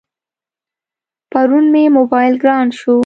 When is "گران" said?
2.43-2.67